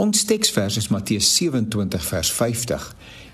[0.00, 2.84] Ons teksvers is Matteus 27 vers 50.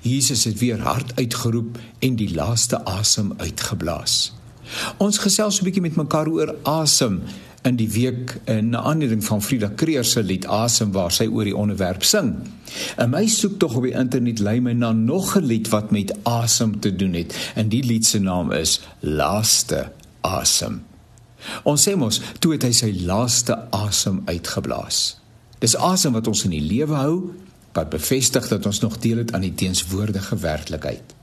[0.02, 4.32] Jesus het weer hard uitgeroep en die laaste asem uitgeblaas.
[4.98, 7.20] Ons gesels 'n bietjie met mekaar oor asem
[7.62, 11.56] in die week in aanleiding van Frida Kreer se lied Asem waar sy oor die
[11.56, 12.34] onderwerp sing.
[12.96, 16.14] En my soek tog op die internet lei my na nog 'n lied wat met
[16.22, 20.82] asem te doen het en die lied se naam is Laaste Asem.
[21.62, 25.25] Ons sê mos toe het hy sy laaste asem uitgeblaas.
[25.58, 27.34] Dis asem wat ons in die lewe hou,
[27.76, 31.14] wat bevestig dat ons nog deel het aan die teenswoordige werklikheid.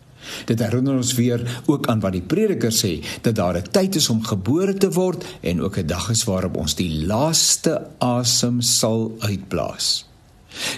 [0.46, 4.10] Dit herinner ons weer ook aan wat die prediker sê dat daar 'n tyd is
[4.10, 9.16] om gebore te word en ook 'n dag is waarop ons die laaste asem sal
[9.20, 10.06] uitblaas.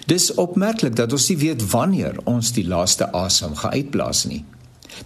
[0.05, 4.45] Dis opmerklik dat ons nie weet wanneer ons die laaste asem gaan uitblaas nie.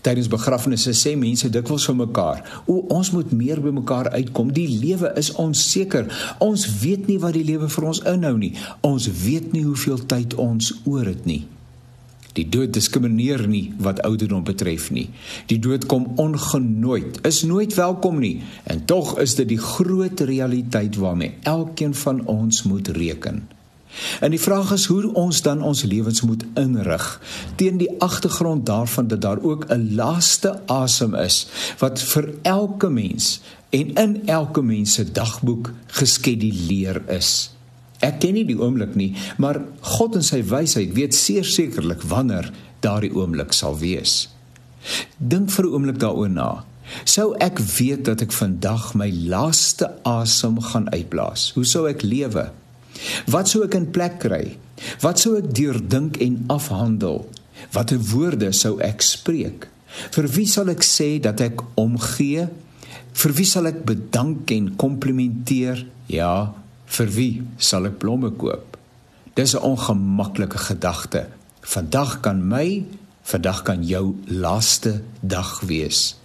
[0.02, 4.54] Tydens begrafnisse sê mense dikwels vir mekaar: "O, ons moet meer by mekaar uitkom.
[4.54, 6.36] Die lewe is onseker.
[6.40, 8.54] Ons weet nie wat die lewe vir ons inhou nie.
[8.82, 11.46] Ons weet nie hoeveel tyd ons oor het nie."
[12.38, 15.10] Die dood diskrimineer nie wat ouderdom betref nie.
[15.52, 20.96] Die dood kom ongenooid, is nooit welkom nie en tog is dit die groot realiteit
[20.96, 23.59] waarmee elkeen van ons moet reken.
[24.20, 27.06] En die vraag is hoe ons dan ons lewens moet inrig
[27.56, 33.42] teen die agtergrond daarvan dat daar ook 'n laaste asem is wat vir elke mens
[33.70, 37.52] en in elke mens se dagboek geskeduleer is.
[38.00, 43.12] Ek ken nie die oomblik nie, maar God in sy wysheid weet sekerlik wanneer daardie
[43.16, 44.30] oomblik sal wees.
[45.18, 46.66] Dink vir 'n oomblik daaroor na.
[47.04, 51.52] Sou ek weet dat ek vandag my laaste asem gaan uitblaas?
[51.56, 52.52] Hoe sou ek lewe?
[53.32, 54.58] Wat sou ek in plek kry?
[55.04, 57.26] Wat sou ek deurdink en afhandel?
[57.76, 59.68] Watter woorde sou ek spreek?
[60.16, 62.48] Vir wie sal ek sê dat ek omgee?
[63.20, 65.84] Vir wie sal ek bedank en komplimenteer?
[66.08, 66.54] Ja,
[66.90, 68.78] vir wie sal ek blomme koop?
[69.36, 71.28] Dis 'n ongemaklike gedagte.
[71.62, 72.86] Vandag kan my,
[73.24, 76.18] vandag kan jou laaste dag wees.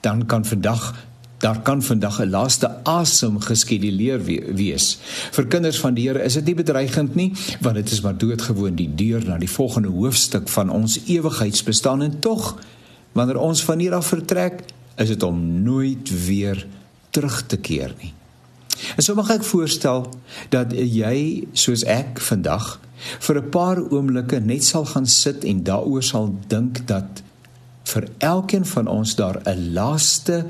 [0.00, 0.94] Dan kan vandag
[1.40, 4.24] Daar kan vandag 'n laaste asem geskeduleer
[4.54, 4.98] wees.
[5.30, 8.74] Vir kinders van die Here is dit nie bedreigend nie, want dit is maar doodgewoon
[8.74, 12.58] die deur na die volgende hoofstuk van ons ewigheidsbestaan en tog
[13.12, 14.62] wanneer ons van hier af vertrek,
[14.96, 16.66] is dit om nooit weer
[17.10, 18.12] terug te keer nie.
[18.96, 20.06] En so mag ek voorstel
[20.48, 22.80] dat jy soos ek vandag
[23.18, 27.22] vir 'n paar oomblikke net sal gaan sit en daaroor sal dink dat
[27.84, 30.46] vir elkeen van ons daar 'n laaste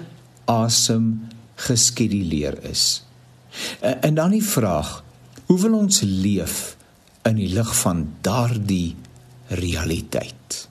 [0.51, 1.13] asem
[1.61, 3.03] geskeduleer is.
[3.81, 5.01] En dan die vraag,
[5.47, 6.77] hoe wil ons leef
[7.29, 8.97] in die lig van daardie
[9.49, 10.70] realiteit?